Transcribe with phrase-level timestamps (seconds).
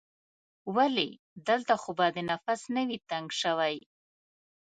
[0.75, 1.09] ولې؟
[1.47, 3.75] دلته خو به دې نفس نه وي تنګ شوی؟